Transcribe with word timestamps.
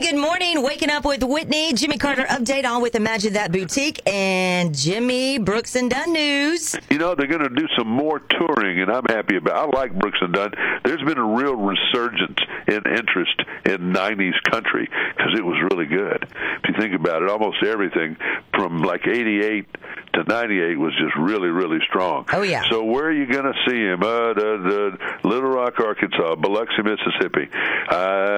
Good 0.00 0.16
morning. 0.16 0.62
Waking 0.62 0.90
up 0.90 1.04
with 1.04 1.24
Whitney. 1.24 1.72
Jimmy 1.72 1.98
Carter 1.98 2.22
update 2.22 2.64
on 2.64 2.80
with 2.82 2.94
Imagine 2.94 3.32
That 3.32 3.50
Boutique 3.50 4.00
and 4.08 4.72
Jimmy 4.72 5.38
Brooks 5.38 5.74
and 5.74 5.90
Dunn 5.90 6.12
news. 6.12 6.76
You 6.88 6.98
know, 6.98 7.16
they're 7.16 7.26
going 7.26 7.42
to 7.42 7.48
do 7.48 7.66
some 7.76 7.88
more 7.88 8.20
touring, 8.20 8.80
and 8.80 8.92
I'm 8.92 9.04
happy 9.06 9.36
about 9.36 9.70
it. 9.70 9.74
I 9.74 9.80
like 9.80 9.98
Brooks 9.98 10.18
and 10.20 10.32
Dunn. 10.32 10.52
There's 10.84 11.02
been 11.02 11.18
a 11.18 11.24
real 11.24 11.56
resurgence 11.56 12.38
in 12.68 12.82
interest 12.86 13.42
in 13.64 13.92
90s 13.92 14.40
country 14.48 14.88
because 15.16 15.34
it 15.36 15.44
was 15.44 15.56
really 15.72 15.86
good. 15.86 16.28
If 16.62 16.68
you 16.68 16.74
think 16.80 16.94
about 16.94 17.22
it, 17.22 17.28
almost 17.28 17.64
everything 17.64 18.16
from 18.54 18.82
like 18.82 19.04
88 19.04 19.66
to 20.14 20.24
98 20.24 20.78
was 20.78 20.92
just 20.96 21.16
really, 21.16 21.48
really 21.48 21.80
strong. 21.88 22.24
Oh, 22.32 22.42
yeah. 22.42 22.62
So 22.70 22.84
where 22.84 23.06
are 23.06 23.12
you 23.12 23.26
going 23.26 23.52
to 23.52 23.54
see 23.68 23.76
him? 23.76 24.02
Uh, 24.02 24.32
the, 24.34 24.96
the 25.22 25.28
Little 25.28 25.50
Rock, 25.50 25.80
Arkansas, 25.80 26.36
Biloxi, 26.36 26.82
Mississippi. 26.82 27.48
Know. 27.90 28.37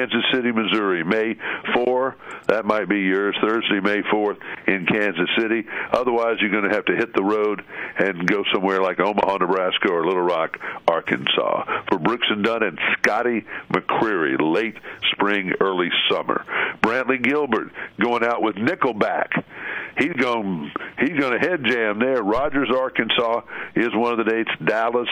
Kansas 0.00 0.24
City, 0.32 0.50
Missouri, 0.50 1.04
May 1.04 1.36
4. 1.74 2.16
That 2.48 2.64
might 2.64 2.88
be 2.88 3.00
yours. 3.00 3.36
Thursday, 3.42 3.80
May 3.80 4.00
4th 4.02 4.38
in 4.66 4.86
Kansas 4.86 5.28
City. 5.38 5.66
Otherwise, 5.92 6.36
you're 6.40 6.50
going 6.50 6.68
to 6.68 6.74
have 6.74 6.86
to 6.86 6.96
hit 6.96 7.14
the 7.14 7.22
road 7.22 7.62
and 7.98 8.26
go 8.26 8.42
somewhere 8.50 8.80
like 8.80 8.98
Omaha, 8.98 9.36
Nebraska, 9.36 9.90
or 9.90 10.06
Little 10.06 10.22
Rock, 10.22 10.58
Arkansas. 10.88 11.82
For 11.90 11.98
Brooks 11.98 12.26
and 12.30 12.42
Dunn 12.42 12.62
and 12.62 12.78
Scotty 12.96 13.44
McCreery, 13.70 14.40
late 14.40 14.76
spring, 15.12 15.52
early 15.60 15.90
summer. 16.10 16.46
Brantley 16.82 17.22
Gilbert 17.22 17.70
going 18.00 18.24
out 18.24 18.40
with 18.40 18.56
Nickelback. 18.56 19.44
He's 19.98 20.14
going 20.14 20.72
he's 20.98 21.18
going 21.18 21.38
to 21.38 21.46
head 21.46 21.62
jam 21.64 21.98
there. 21.98 22.22
Rogers, 22.22 22.70
Arkansas 22.74 23.42
is 23.74 23.90
one 23.92 24.18
of 24.18 24.24
the 24.24 24.30
dates. 24.30 24.50
Dallas 24.64 25.08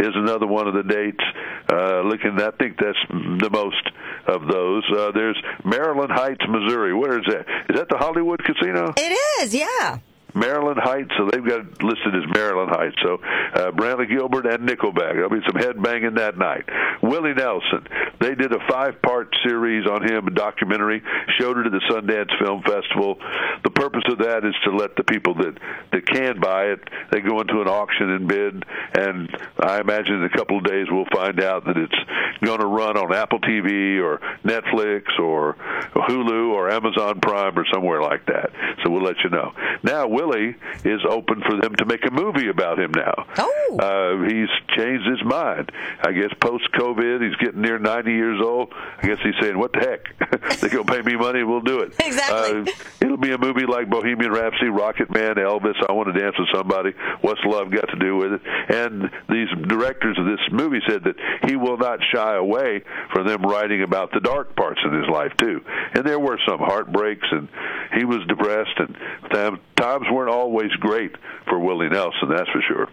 is 0.00 0.10
another 0.14 0.48
one 0.48 0.66
of 0.66 0.74
the 0.74 0.82
dates. 0.82 1.22
Uh, 1.68 2.02
looking, 2.02 2.40
I 2.40 2.50
think 2.52 2.78
that's 2.78 2.98
the 3.10 3.50
most 3.50 3.90
of 4.26 4.46
those. 4.48 4.84
Uh, 4.90 5.12
there's 5.12 5.40
Maryland 5.64 6.10
Heights, 6.12 6.44
Missouri. 6.48 6.94
Where 6.94 7.18
is 7.18 7.26
that? 7.26 7.46
Is 7.70 7.76
that 7.76 7.88
the 7.88 7.98
Hollywood 7.98 8.42
Casino? 8.44 8.92
It 8.96 9.18
is, 9.42 9.54
yeah. 9.54 9.98
Maryland 10.34 10.80
Heights, 10.82 11.10
so 11.18 11.28
they've 11.30 11.46
got 11.46 11.60
it 11.60 11.82
listed 11.82 12.14
as 12.14 12.22
Maryland 12.34 12.70
Heights. 12.70 12.96
So 13.02 13.20
uh, 13.54 13.70
Brantley 13.72 14.08
Gilbert 14.08 14.46
and 14.46 14.66
Nickelback. 14.68 15.14
There'll 15.14 15.30
be 15.30 15.40
some 15.46 15.60
headbanging 15.60 16.16
that 16.16 16.38
night. 16.38 16.64
Willie 17.02 17.34
Nelson, 17.34 17.86
they 18.22 18.34
did 18.34 18.52
a 18.52 18.60
five-part 18.70 19.34
series 19.44 19.86
on 19.86 20.02
him, 20.08 20.28
a 20.28 20.30
documentary, 20.30 21.02
showed 21.38 21.58
it 21.58 21.66
at 21.66 21.72
the 21.72 21.82
Sundance 21.90 22.30
Film 22.42 22.62
Festival. 22.62 23.18
The 23.64 23.70
purpose 23.70 24.04
of 24.08 24.18
that 24.18 24.44
is 24.44 24.54
to 24.64 24.74
let 24.74 24.96
the 24.96 25.04
people 25.04 25.34
that 25.34 25.58
that 25.92 26.06
can 26.06 26.40
buy 26.40 26.66
it, 26.66 26.80
they 27.10 27.20
go 27.20 27.40
into 27.40 27.60
an 27.60 27.68
auction 27.68 28.10
and 28.10 28.28
bid. 28.28 28.64
And 28.94 29.28
I 29.58 29.80
imagine 29.80 30.14
in 30.14 30.24
a 30.24 30.36
couple 30.36 30.58
of 30.58 30.64
days 30.64 30.86
we'll 30.90 31.10
find 31.12 31.42
out 31.42 31.64
that 31.66 31.76
it's 31.76 32.44
going 32.44 32.60
to 32.60 32.66
run 32.66 32.96
on 32.96 33.12
Apple 33.12 33.40
TV 33.40 34.02
or 34.02 34.20
Netflix 34.44 35.18
or 35.18 35.56
Hulu 35.94 36.52
or 36.52 36.70
Amazon 36.70 37.20
Prime 37.20 37.58
or 37.58 37.64
somewhere 37.72 38.02
like 38.02 38.26
that. 38.26 38.50
So 38.82 38.90
we'll 38.90 39.02
let 39.02 39.16
you 39.24 39.30
know. 39.30 39.52
Now, 39.82 40.06
Willie 40.06 40.56
is 40.84 41.00
open 41.08 41.42
for 41.42 41.60
them 41.60 41.74
to 41.76 41.84
make 41.86 42.06
a 42.06 42.10
movie 42.10 42.48
about 42.48 42.78
him 42.78 42.92
now. 42.94 43.26
Oh. 43.38 43.78
Uh, 43.78 44.28
he's 44.28 44.48
changed 44.76 45.06
his 45.06 45.24
mind. 45.24 45.70
I 46.04 46.12
guess 46.12 46.32
post 46.40 46.68
COVID, 46.74 47.22
he's 47.22 47.36
getting 47.36 47.62
near 47.62 47.78
90 48.12 48.16
years 48.16 48.40
old. 48.42 48.72
I 49.02 49.06
guess 49.06 49.18
he's 49.22 49.34
saying, 49.40 49.58
"What 49.58 49.72
the 49.72 49.80
heck? 49.80 50.60
they 50.60 50.68
gonna 50.68 50.84
pay 50.84 51.02
me 51.02 51.16
money, 51.16 51.42
we'll 51.42 51.60
do 51.60 51.80
it." 51.80 51.94
Exactly. 52.12 52.60
Uh, 52.60 52.74
it'll 53.00 53.16
be 53.16 53.32
a 53.32 53.38
movie 53.38 53.64
like 53.64 53.88
Bohemian 53.88 54.30
Rhapsody, 54.32 54.68
Rocket 54.68 55.10
Man, 55.10 55.36
Elvis. 55.36 55.74
I 55.88 55.92
want 55.92 56.12
to 56.12 56.20
dance 56.20 56.36
with 56.38 56.48
somebody. 56.52 56.90
What's 57.22 57.40
love 57.44 57.70
got 57.70 57.88
to 57.88 57.96
do 57.98 58.16
with 58.16 58.34
it? 58.34 58.42
And 58.68 59.10
these 59.30 59.48
directors 59.66 60.18
of 60.18 60.26
this 60.26 60.40
movie 60.50 60.80
said 60.86 61.04
that 61.04 61.16
he 61.48 61.56
will 61.56 61.78
not 61.78 62.00
shy 62.12 62.36
away 62.36 62.82
from 63.12 63.26
them 63.26 63.42
writing 63.42 63.82
about 63.82 64.12
the 64.12 64.20
dark 64.20 64.54
parts 64.56 64.80
in 64.84 64.92
his 64.92 65.08
life 65.08 65.32
too. 65.38 65.62
And 65.94 66.04
there 66.04 66.18
were 66.18 66.38
some 66.46 66.58
heartbreaks, 66.58 67.26
and 67.30 67.48
he 67.96 68.04
was 68.04 68.20
depressed, 68.28 68.76
and 68.78 68.96
time- 69.32 69.60
times 69.76 70.06
weren't 70.12 70.30
always 70.30 70.70
great 70.80 71.12
for 71.48 71.58
Willie 71.58 71.88
Nelson. 71.88 72.28
That's 72.28 72.50
for 72.50 72.62
sure. 72.68 72.88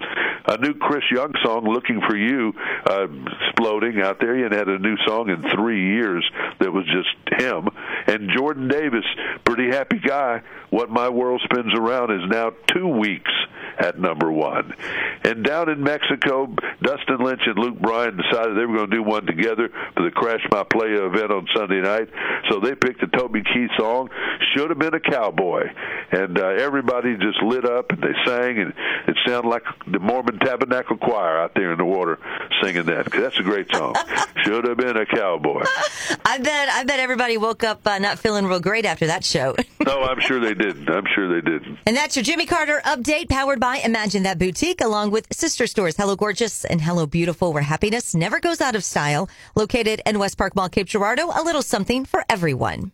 A 0.48 0.58
new 0.58 0.74
Chris 0.76 1.04
Young 1.12 1.34
song, 1.44 1.66
"Looking 1.66 2.02
for 2.08 2.16
You," 2.16 2.54
uh, 2.86 3.08
exploding 3.48 4.02
out 4.02 4.20
there. 4.20 4.36
He 4.36 4.44
had 4.44 4.68
a 4.68 4.80
new 4.80 4.96
song 5.10 5.30
in 5.30 5.42
three 5.56 5.96
years 5.96 6.30
that 6.60 6.72
was 6.72 6.86
just 6.86 7.42
him. 7.42 7.68
And 8.06 8.30
Jordan 8.30 8.68
Davis, 8.68 9.06
pretty 9.44 9.68
happy 9.70 10.00
guy. 10.00 10.42
"What 10.70 10.92
My 10.92 11.10
World 11.10 11.42
Spins 11.46 11.74
Around" 11.74 12.12
is 12.12 12.30
now 12.30 12.52
two 12.68 12.88
weeks 12.88 13.32
at 13.80 14.00
number 14.00 14.32
one. 14.32 14.74
And 15.24 15.44
down 15.44 15.70
in 15.70 15.82
Mexico, 15.84 16.54
Dustin 16.82 17.18
Lynch 17.18 17.42
and 17.46 17.58
Luke 17.58 17.80
Bryan 17.80 18.18
decided 18.18 18.58
they 18.58 18.66
were 18.66 18.78
going 18.78 18.90
to 18.90 18.96
do 18.98 19.04
one 19.04 19.26
together 19.26 19.70
for 19.96 20.04
the 20.04 20.12
Crash 20.12 20.46
My 20.52 20.64
Playa 20.64 21.06
event 21.06 21.32
on 21.32 21.48
Sunday 21.56 21.82
night. 21.82 22.10
So 22.50 22.60
they 22.60 22.76
picked 22.76 23.02
a 23.04 23.08
Toby 23.08 23.42
Keith 23.42 23.72
song, 23.78 24.10
"Should 24.54 24.70
Have 24.70 24.80
Been 24.80 24.94
a 24.94 25.00
Cowboy," 25.00 25.72
and 26.12 26.38
uh, 26.40 26.46
everybody 26.48 27.16
just 27.18 27.42
lit 27.42 27.66
up 27.66 27.90
and 27.92 28.02
they 28.02 28.14
sang, 28.26 28.58
and 28.60 28.74
it 29.08 29.18
sounded 29.28 29.48
like 29.50 29.64
the 29.88 30.00
Mormon 30.00 30.40
Tabernacle 30.40 30.98
Choir 30.98 31.40
out 31.40 31.54
there 31.56 31.72
in 31.72 31.78
the 31.78 31.86
water 31.86 32.20
singing 32.62 32.84
that. 32.86 33.10
'cause 33.12 33.22
that's 33.22 33.40
a 33.40 33.44
great 33.44 33.74
song. 33.74 33.96
Should 34.44 34.66
have 34.68 34.78
been 34.78 34.98
a 34.98 35.06
cowboy. 35.06 35.64
I 36.26 36.38
bet 36.40 36.70
I 36.70 36.84
bet 36.84 37.00
everybody 37.00 37.38
woke 37.38 37.64
up 37.64 37.86
uh, 37.86 38.00
not 38.00 38.20
feeling 38.20 38.46
real 38.46 38.60
great 38.60 38.86
after 38.86 39.08
that 39.08 39.24
show. 39.24 39.56
No, 39.82 40.04
I'm 40.04 40.20
sure 40.20 40.40
they 40.42 40.54
didn't. 40.54 40.90
I'm 40.90 41.06
sure 41.16 41.34
they 41.34 41.42
didn't. 41.42 41.80
and 41.88 41.96
that's 41.96 42.16
your 42.16 42.22
Jimmy 42.24 42.46
Carter 42.46 42.82
update 42.86 43.30
powered 43.30 43.60
by 43.62 43.78
Imagine 43.78 44.24
That 44.24 44.38
Boutique 44.38 44.82
along 44.82 45.12
with 45.12 45.26
sister 45.34 45.66
stores 45.68 45.96
Hello 45.96 46.16
Gorgeous 46.18 46.66
and 46.66 46.82
Hello 46.82 47.06
Beautiful 47.08 47.54
where 47.54 47.64
happiness 47.64 48.14
never 48.14 48.40
goes 48.42 48.60
out 48.62 48.76
of 48.76 48.84
style. 48.84 49.30
Located 49.56 50.02
in 50.06 50.20
West 50.20 50.38
Park 50.38 50.54
Mall, 50.56 50.68
Cape 50.70 50.88
Girardeau, 50.88 51.32
a 51.34 51.42
little 51.42 51.62
something 51.62 52.04
for 52.06 52.24
everyone. 52.30 52.92